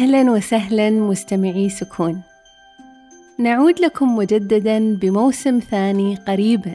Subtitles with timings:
[0.00, 2.22] أهلا وسهلا مستمعي سكون.
[3.38, 6.74] نعود لكم مجددا بموسم ثاني قريبا.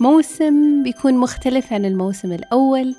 [0.00, 2.94] موسم بيكون مختلف عن الموسم الأول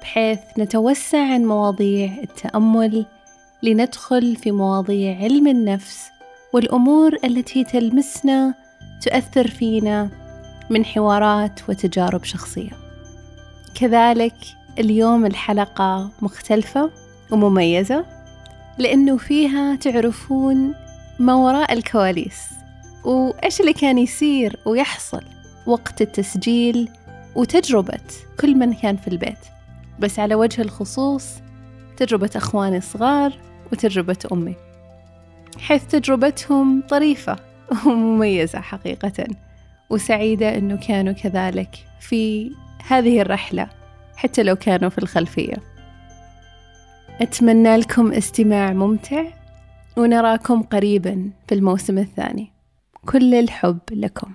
[0.00, 3.06] بحيث نتوسع عن مواضيع التأمل
[3.62, 6.10] لندخل في مواضيع علم النفس
[6.52, 8.54] والأمور التي تلمسنا
[9.02, 10.08] تؤثر فينا
[10.70, 12.72] من حوارات وتجارب شخصية.
[13.74, 14.36] كذلك
[14.78, 16.90] اليوم الحلقة مختلفة
[17.30, 18.21] ومميزة.
[18.78, 20.74] لأنه فيها تعرفون
[21.18, 22.42] ما وراء الكواليس
[23.04, 25.22] وإيش اللي كان يصير ويحصل
[25.66, 26.88] وقت التسجيل
[27.34, 28.00] وتجربة
[28.40, 29.38] كل من كان في البيت.
[29.98, 31.26] بس على وجه الخصوص
[31.96, 33.32] تجربة أخواني الصغار
[33.72, 34.54] وتجربة أمي
[35.58, 37.36] حيث تجربتهم طريفة
[37.86, 39.26] ومميزة حقيقة
[39.90, 41.68] وسعيدة أنه كانوا كذلك
[42.00, 42.52] في
[42.88, 43.68] هذه الرحلة
[44.16, 45.71] حتى لو كانوا في الخلفية.
[47.22, 49.24] أتمنى لكم استماع ممتع
[49.96, 52.52] ونراكم قريبا في الموسم الثاني.
[53.08, 54.32] كل الحب لكم.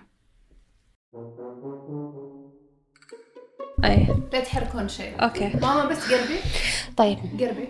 [3.85, 4.07] أي.
[4.33, 5.23] لا تحركون شيء.
[5.23, 5.51] okay.
[5.61, 6.39] ماما بس قربي.
[6.97, 7.17] طيب.
[7.39, 7.67] قربي.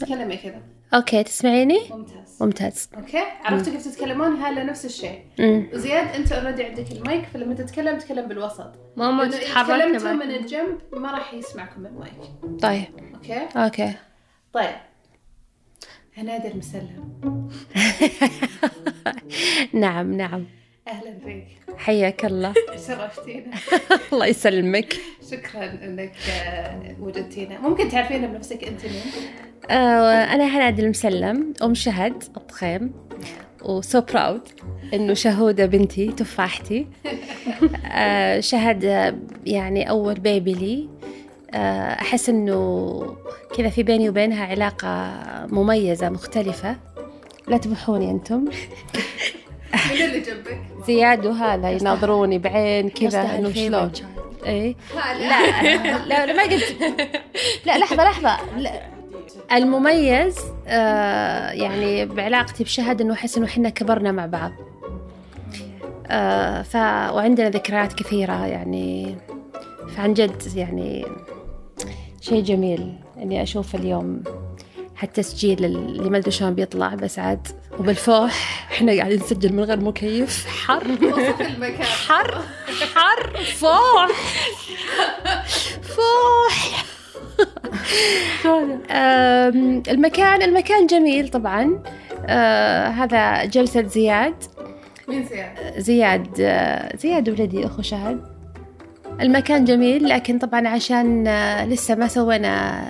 [0.00, 0.62] تكلمي كذا.
[0.94, 2.38] okay تسمعيني؟ ممتاز.
[2.40, 2.90] ممتاز.
[2.96, 3.22] okay.
[3.44, 5.18] عرفتوا كيف تتكلمون؟ هلا نفس الشيء.
[5.74, 8.72] وزياد أنت already عندك المايك فلما تتكلم تتكلم بالوسط.
[8.96, 10.12] ماما تتحرك تكلمتوا.
[10.12, 12.14] من الجنب ما راح يسمعكم المايك.
[12.62, 12.84] طيب.
[13.14, 13.94] okay؟ okay.
[14.54, 14.74] طيب.
[16.16, 17.14] هنادي المسلم
[19.72, 20.44] نعم نعم.
[20.88, 21.46] أهلا فيك.
[21.76, 22.54] حياك الله.
[22.88, 23.50] شرفتينا.
[24.12, 24.94] الله يسلمك.
[25.30, 27.60] شكرا إنك آه، وجدتينا.
[27.60, 29.02] ممكن تعرفينا بنفسك أنت مين؟
[29.70, 32.92] آه أنا هنادي المسلم أم شهد الطخيم
[33.62, 34.48] وسو براود
[34.94, 36.86] إنه شهودة بنتي تفاحتي.
[37.92, 39.14] آه شهد آه،
[39.46, 40.88] يعني أول بيبي لي.
[41.54, 43.16] أحس إنه
[43.56, 45.12] كذا في بيني وبينها علاقة
[45.46, 46.76] مميزة مختلفة.
[47.48, 48.44] لا تبحوني أنتم.
[49.90, 53.92] من اللي جنبك؟ زياد وهلا يناظروني بعين كذا إنه شلون.
[54.46, 55.18] اي لا
[56.06, 56.76] لا لا ما قلت.
[57.66, 58.38] لا لحظة لحظة.
[58.58, 58.70] لا.
[59.52, 64.52] المميز آه يعني بعلاقتي بشهد إنه أحس إنه إحنا كبرنا مع بعض.
[66.06, 66.74] آه ف
[67.14, 69.16] وعندنا ذكريات كثيرة يعني.
[69.96, 71.06] فعن جد يعني
[72.24, 72.92] شيء جميل
[73.22, 74.22] اني أشوف اليوم.
[74.98, 77.48] هالتسجيل اللي ما ادري شلون بيطلع بس عاد
[77.78, 78.66] وبالفوح.
[78.72, 80.46] إحنا قاعدين نسجل من غير مكيف.
[80.46, 80.86] حر.
[81.12, 81.82] وصف المكان.
[81.84, 82.42] حر.
[82.94, 83.36] حر.
[83.42, 84.10] فوح.
[85.82, 86.84] فوح.
[89.88, 91.82] المكان المكان جميل طبعا.
[92.26, 94.34] أه، هذا جلسة زياد.
[95.08, 98.33] مين زياد؟ زياد أه، زياد ولدي أخو شهد.
[99.20, 102.84] المكان جميل لكن طبعا عشان أه، لسه ما سوينا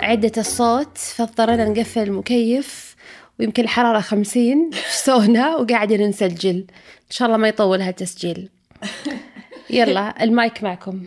[0.00, 2.96] عدة الصوت فاضطرينا نقفل المكيف
[3.40, 8.48] ويمكن الحرارة خمسين في سونا وقاعدين نسجل إن شاء الله ما يطول هالتسجيل.
[9.70, 11.06] يلا المايك معكم.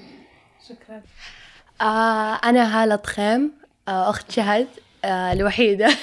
[0.69, 1.01] شكرا.
[1.81, 3.51] آه أنا هالة طخيم
[3.87, 4.67] آه أخت شهد
[5.05, 5.87] آه الوحيدة.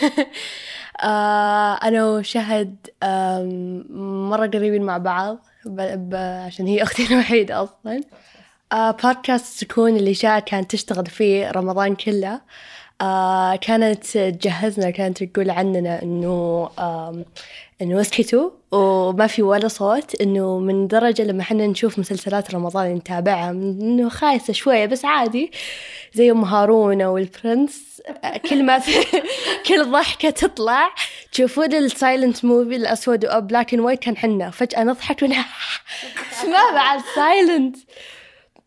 [1.04, 3.84] آه أنا وشهد آم،
[4.31, 5.38] مرة قريبين مع بعض.
[6.47, 7.97] عشان هي أختي الوحيدة أصلا.
[7.97, 8.00] آه
[8.74, 12.40] بودكاست سكون اللي شاء كانت تشتغل فيه رمضان كله.
[13.00, 17.24] آه كانت تجهزنا كانت تقول عننا إنه آم،
[17.82, 18.50] إنه اسكتوا.
[18.72, 24.52] وما في ولا صوت إنه من درجة لما حنا نشوف مسلسلات رمضان نتابعها إنه خايسة
[24.52, 25.50] شوية بس عادي.
[26.14, 28.02] زي أم هارون أو البرنس.
[28.24, 28.80] آه، كل ما
[29.68, 30.90] كل ضحكة تطلع.
[31.32, 34.50] تشوفون ال silent movie الأسود أو black and white كأن حنا.
[34.50, 37.76] فجأة نضحك وندمع بعد silent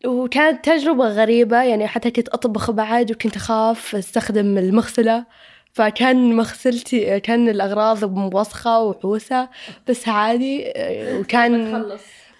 [0.06, 5.24] وكانت تجربة غريبة يعني حتى كنت أطبخ بعد وكنت أخاف أستخدم المغسلة.
[5.72, 9.48] فكان مغسلتي كان الأغراض موسخة وحوسة
[9.88, 11.84] بس عادي آه، وكان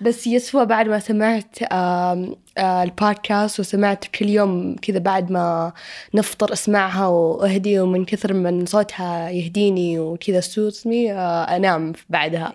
[0.01, 5.73] بس يسوى بعد ما سمعت آه، البودكاست وسمعت كل يوم كذا بعد ما
[6.15, 11.13] نفطر أسمعها وأهدي ومن كثر من صوتها يهديني وكذا سوتني
[11.57, 12.53] أنام بعدها.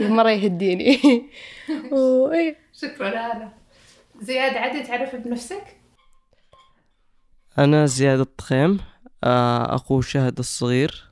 [0.00, 1.00] مرة يهديني.
[1.92, 3.59] وإيه شكرا.
[4.20, 5.76] زياد عادي تعرف بنفسك؟
[7.58, 8.80] أنا زياد الطخيم
[9.24, 11.10] آه، أخو شهد الصغير.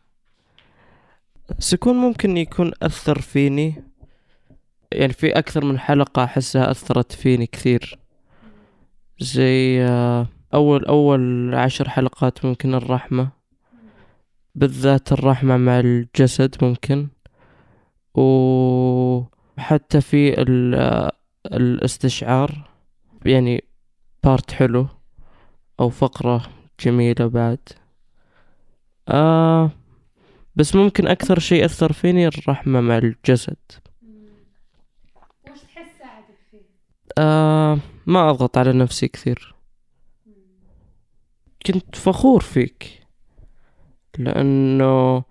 [1.58, 3.84] سكون ممكن يكون أثر فيني
[4.92, 7.98] يعني في أكثر من حلقة أحسها أثرت فيني كثير.
[9.20, 13.28] زي آه، أول أول عشر حلقات ممكن الرحمة
[14.54, 17.08] بالذات الرحمة مع الجسد ممكن.
[18.14, 20.34] وحتى في
[20.76, 21.12] آه،
[21.46, 22.68] الاستشعار.
[23.26, 23.64] يعني
[24.24, 24.86] part حلو
[25.80, 26.42] أو فقرة
[26.80, 27.68] جميلة بعد
[29.08, 29.70] آه
[30.56, 33.56] بس ممكن أكثر شيء أثر فيني الرحمة مع الجسد
[35.50, 36.58] وش تحس ساعدك فيه؟
[37.18, 39.54] آه ما أضغط على نفسي كثير
[41.66, 43.06] كنت فخور فيك
[44.18, 45.22] لأنه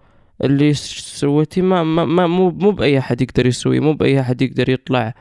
[0.44, 4.70] اللي سويتي ما, ما, ما مو مو بأي أحد يقدر يسويه مو بأي أحد يقدر
[4.70, 5.14] يطلع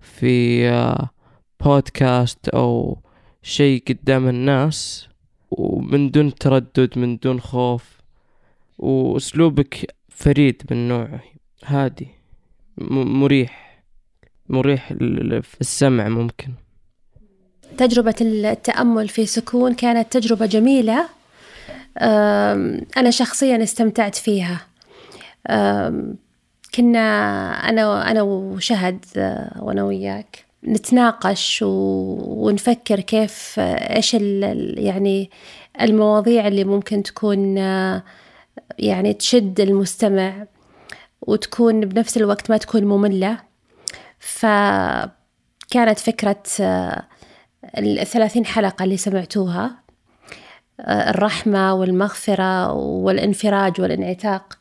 [0.00, 1.10] في آه
[1.64, 2.98] بودكاست أو
[3.42, 5.08] شيء قدام الناس
[5.50, 7.84] ومن دون تردد من دون خوف
[8.78, 11.20] وأسلوبك فريد من نوعه.
[11.64, 12.08] هادي
[12.78, 13.82] مريح
[14.48, 14.92] مريح
[15.42, 16.52] في السمع ممكن.
[17.78, 21.08] تجربة التأمل في سكون كانت تجربة جميلة.
[22.96, 24.66] أنا شخصيا استمتعت فيها.
[26.74, 27.08] كنا
[27.68, 30.51] أنا أنا وشهد أه، وأنا وياك.
[30.64, 35.30] نتناقش ونفكر كيف إيش ال- يعني
[35.80, 37.56] المواضيع اللي ممكن تكون
[38.78, 40.46] يعني تشد المستمع
[41.22, 43.38] وتكون بنفس الوقت ما تكون مملة.
[44.18, 46.42] فكانت فكرة
[47.78, 49.70] الثلاثين حلقة اللي سمعتوها
[50.80, 54.58] آه، الرحمة والمغفرة والانفراج والانعتاق.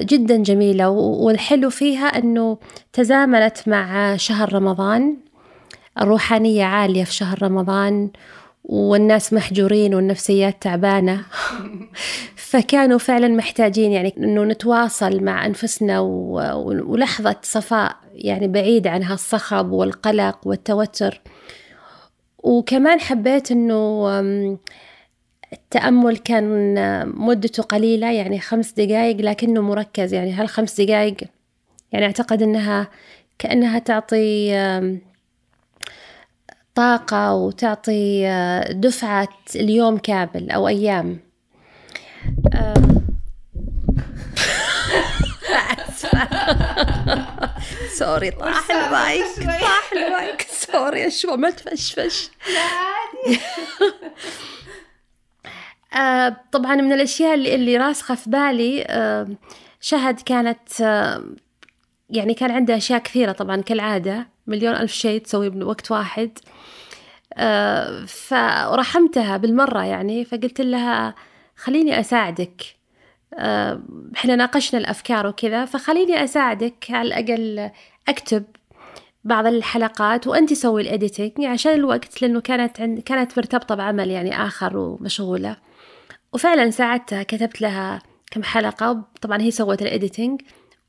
[0.00, 0.88] جدا جميلة.
[0.90, 2.58] والحلو فيها أنه
[2.92, 5.16] تزامنت مع شهر رمضان.
[6.00, 8.10] الروحانية عالية في شهر رمضان
[8.64, 11.20] والناس محجورين والنفسيات تعبانة.
[12.50, 20.38] فكانوا فعلا محتاجين يعني أنه نتواصل مع أنفسنا ولحظة صفاء يعني بعيد عن هالصخب والقلق
[20.44, 21.20] والتوتر.
[22.38, 24.58] وكمان حبيت أم،
[25.52, 26.74] التأمل كان
[27.18, 30.14] مدته قليلة يعني خمس دقايق لكنه مركز.
[30.14, 31.16] يعني هالخمس دقايق
[31.92, 32.88] يعني أعتقد أنها
[33.38, 34.52] كأنها تعطي
[36.74, 41.18] طاقة وتعطي أه، دفعة اليوم كامل أو أيام.
[45.88, 46.28] آسفة.
[47.98, 49.24] sorry طاح المايك
[49.60, 50.46] طاح ال mic.
[50.50, 52.30] sorry شو ما تفشفش
[56.00, 59.28] آه، طبعا من الأشياء اللي, اللي راسخة في بالي آه،
[59.80, 61.24] شهد كانت آه،
[62.10, 64.28] يعني كان عندها أشياء كثيرة طبعا كالعادة.
[64.46, 66.38] مليون ألف شيء تسوي بوقت واحد.
[68.06, 71.14] فرحمتها بالمرة يعني فقلت لها
[71.56, 72.80] خليني أساعدك.
[73.34, 73.80] آه،
[74.16, 77.70] إحنا ناقشنا الأفكار وكذا فخليني أساعدك على الأقل
[78.08, 78.44] أكتب
[79.24, 84.76] بعض الحلقات وأنت سوي الايديتنج عشان الوقت لأنه كانت عند كانت مرتبطة بعمل يعني آخر
[84.76, 85.56] ومشغولة.
[86.32, 90.40] وفعلا ساعدتها كتبت لها كم حلقة طبعا هي سوت ال editing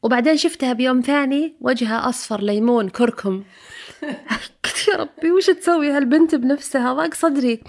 [0.04, 3.44] وبعدين شفتها بيوم ثاني وجهها أصفر ليمون كركم.
[4.66, 7.64] قلت يا ربي وش تسوي هالبنت بنفسها؟ ضاق صدري.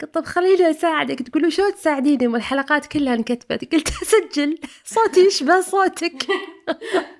[0.00, 1.22] قلت طب خليني أساعدك.
[1.22, 3.74] تقول شو تساعديني؟ والحلقات كلها انكتبت.
[3.74, 6.26] قلت اسجل صوتي يشبه صوتك.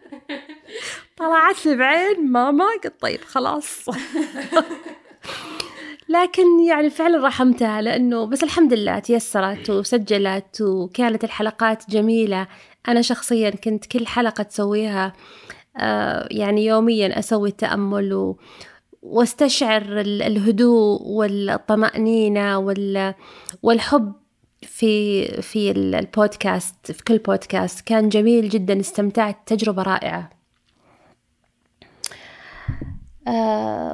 [1.18, 2.64] طلعت لي بعين ماما.
[2.84, 3.90] قلت طيب خلاص.
[6.08, 12.46] لكن يعني فعلا رحمتها لأنه بس الحمد لله تيسرت وسجلت وكانت الحلقات جميلة.
[12.88, 15.12] أنا شخصيا كنت كل حلقة تسويها
[15.76, 18.38] آه، يعني يوميا أسوي التأمل و
[19.02, 23.14] واستشعر ال- الهدوء والطمأنينة وال-
[23.62, 24.12] والحب
[24.62, 27.80] في في ال- البودكاست في كل بودكاست.
[27.80, 29.36] كان جميل جدا استمتعت.
[29.46, 30.37] تجربة رائعة.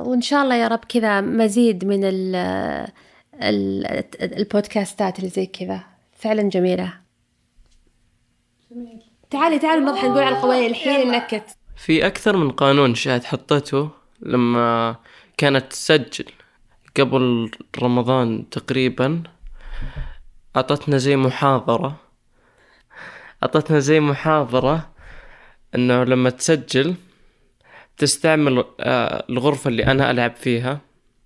[0.07, 2.37] وإن شاء الله يا رب كذا مزيد من ال
[3.43, 3.87] ال
[4.23, 5.85] البودكاستات اللي زي كذا.
[6.13, 6.95] فعلا جميلة.
[9.31, 14.97] تعالي تعالي نضحك نقول على القوانين الحين نكت في أكثر من قانون شاهد حطته لما
[15.37, 16.25] كانت تسجل
[16.97, 17.51] قبل
[17.83, 19.23] رمضان تقريبا.
[20.57, 21.97] أعطتنا زي محاضرة.
[23.43, 24.91] أعطتنا زي محاضرة
[25.75, 26.95] إنه لما تسجل
[27.99, 30.81] تستعمل آه، الغرفة اللي أنا ألعب فيها.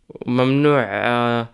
[0.08, 1.48] وممنوع آه،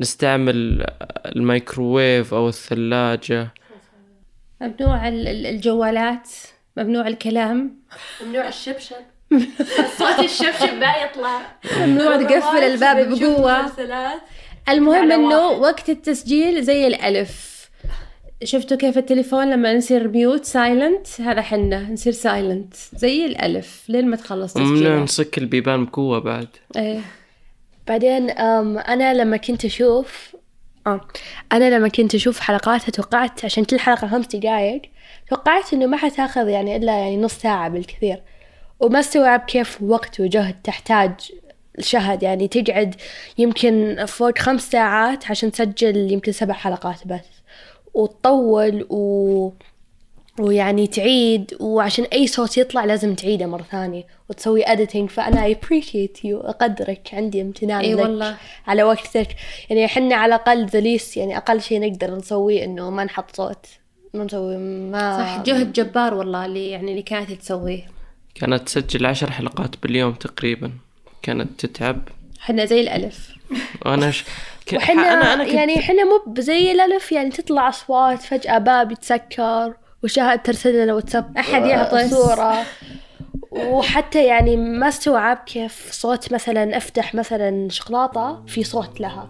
[0.00, 3.48] نستعمل آه، الميكروويف أو الثلاجة.
[4.60, 6.28] ممنوع ال- ال- الجوالات.
[6.76, 7.76] ممنوع الكلام.
[8.24, 8.96] ممنوع الشبشب.
[9.98, 11.40] صوت الشبشب بقى يطلع.
[11.80, 13.72] ممنوع تقفل الباب بقوة.
[14.68, 17.51] المهم إنه وقت التسجيل زي الألف.
[18.44, 24.16] شفتوا كيف التليفون لما نصير mute silent هذا حنا نصير silent زي الألف لين ما
[24.16, 26.48] تخلص وممنوع تسجيل نسك البيبان بقوة بعد.
[26.76, 27.00] إيه.
[27.88, 30.36] بعدين أم أنا لما كنت أشوف
[30.86, 31.00] آه.
[31.52, 34.82] أنا لما كنت أشوف حلقاتها توقعت عشان كل حلقة خمس دقايق
[35.30, 38.22] توقعت إنه ما حتاخذ يعني إلا يعني نص ساعة بالكثير.
[38.80, 41.12] وما استوعب كيف وقت وجهد تحتاج
[41.78, 42.22] شهد.
[42.22, 42.94] يعني تقعد
[43.38, 47.41] يمكن فوق خمس ساعات عشان تسجل يمكن سبع حلقات بس.
[47.94, 49.50] وتطول و
[50.40, 55.06] ويعني تعيد وعشان أي صوت يطلع لازم تعيده مرة ثانية وتسوي editing.
[55.08, 58.36] فأنا I appreciate you أقدرك عندي امتنان إي لك والله.
[58.66, 59.28] على وقتك.
[59.70, 63.66] يعني إحنا على الأقل ذليس يعني أقل شيء نقدر نسويه إنه ما نحط صوت
[64.14, 67.90] ما نسوي ما صح جهد جبار والله اللي يعني اللي كانت تسويه.
[68.34, 70.72] كانت تسجل عشر حلقات باليوم تقريبا.
[71.22, 72.02] كانت تتعب.
[72.40, 73.32] إحنا زي الألف.
[73.86, 74.24] وأنا ش...
[74.66, 74.72] ك...
[74.76, 79.74] وحنا أنا أنا كنت يعني إحنا مو زي الألف يعني تطلع أصوات فجأة باب يتسكر
[80.04, 82.10] وشاهد ترسل لنا واتساب أحد يعطس.
[82.10, 82.64] صورة.
[83.50, 89.28] وحتى يعني ما استوعب كيف صوت مثلا أفتح مثلا شوكولاتة في صوت لها.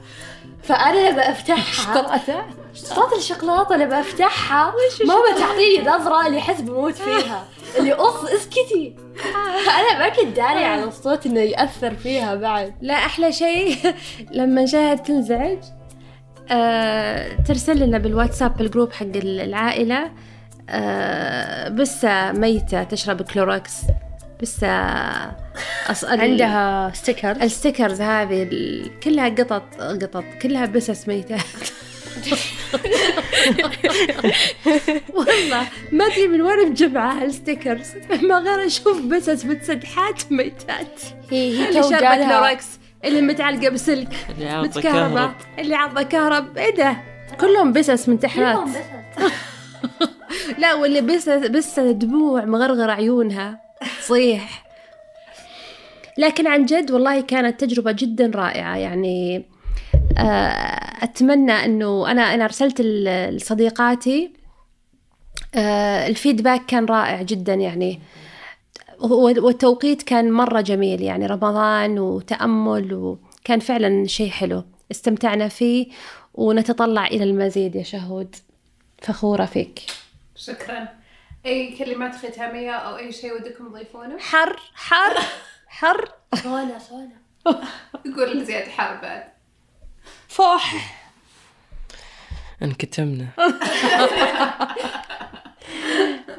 [0.63, 2.43] فأنا لما أفتحها شوكولاتة؟
[2.75, 7.45] صوت الشوكولاتة لما أفتحها ماما تعطيني نظرة اللي أحس بموت فيها.
[7.79, 8.97] اللي أخ اسكتي.
[9.79, 12.75] أنا ما كنت داري على الصوت إنه يأثر فيها بعد.
[12.81, 13.77] لا أحلى شيء
[14.39, 15.59] لما شاهد تنزعج
[16.51, 20.11] آه ترسل لنا بالواتساب بال group حق العائلة
[20.71, 23.73] آه بسة ميتة تشرب كلوروكس.
[24.43, 24.69] بسة
[25.91, 26.05] أص...
[26.05, 28.49] عندها sticker ال stickers هذه.
[29.03, 31.37] كلها قطط قطط كلها بسس ميتة.
[35.15, 37.89] والله ما أدري من وين مجمعة ال stickers
[38.23, 41.01] ما غير أشوف بسس متسدحات ميتات.
[41.31, 42.67] هي هي اللي جالها كلوروكس
[43.05, 44.09] اللي متعلقة بسلك
[44.83, 45.33] كهرب.
[45.59, 46.59] اللي عضة كهرب.
[46.59, 46.97] إيه ده؟
[47.41, 48.69] كلهم بسس من تحرات
[50.59, 53.61] لا واللي بس بس دموع مغرغر عيونها.
[54.01, 54.63] تصيح
[56.19, 58.77] لكن عن جد والله كانت تجربة جدا رائعة.
[58.77, 59.45] يعني
[60.19, 64.33] آه، أتمنى أنه أنا أنا أرسلت ل- لصديقاتي
[65.55, 68.01] آه، الفيدباك كان رائع جدا يعني.
[69.01, 74.65] والتوقيت كان مرة جميل يعني رمضان وتأمل وكان فعلا شيء حلو.
[74.91, 75.87] استمتعنا فيه
[76.35, 78.37] ونتطلع إلى المزيد يا شهود.
[79.03, 79.81] فخورة فيك.
[80.37, 80.89] شكرا.
[81.47, 85.19] أي كلمات ختامية أو أي شيء ودكم تضيفونه؟ حر حر
[85.67, 86.09] حر.
[86.43, 87.11] صونا صونا.
[88.07, 89.25] يقول زياد حار بعد.
[90.33, 90.95] فوح.
[92.63, 93.27] انكتمنا.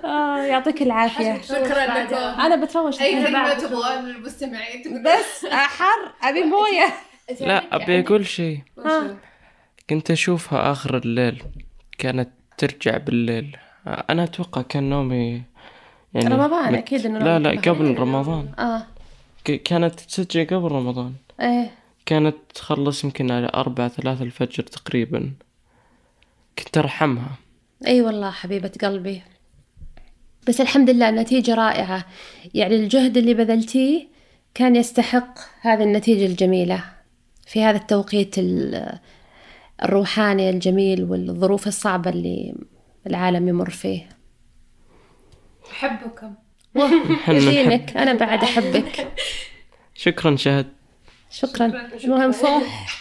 [0.05, 1.41] آه يعطيك العافية.
[1.41, 2.15] شكرا لكم.
[2.15, 3.01] أنا بتروش.
[3.01, 3.53] أي كلمة.
[3.53, 6.93] تبغون للمستمعين بس حر أبي موية
[7.41, 8.59] لا أبي أقول شيء؟
[9.89, 11.43] كنت أشوفها آخر الليل
[11.97, 13.57] كانت ترجع بالليل.
[13.87, 15.41] أنا أتوقع كان نومي
[16.13, 18.51] يعني رمضان مت- أكيد إنه لا لا قبل رمضان.
[18.59, 18.83] آه.
[19.45, 21.13] ك- كانت تسجل قبل رمضان.
[21.41, 21.71] إيه.
[22.05, 25.31] كانت تخلص يمكن على أربعة ثلاثة الفجر تقريبا.
[26.59, 27.31] كنت أرحمها.
[27.87, 29.21] أي والله حبيبة قلبي.
[30.47, 32.05] بس الحمد لله النتيجة رائعة.
[32.53, 34.07] يعني الجهد اللي بذلتيه
[34.53, 36.83] كان يستحق هذه النتيجة الجميلة.
[37.47, 38.99] في هذا التوقيت ال-
[39.83, 42.55] الروحاني الجميل والظروف الصعبة اللي
[43.07, 44.09] العالم يمر فيه.
[45.71, 46.33] أحبكم.
[47.97, 49.07] أنا بعد أحبك.
[49.93, 50.67] شكرا شهد.
[51.33, 52.97] شكرا, المهم فاح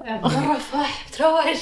[0.00, 1.58] مرة فاح بتروج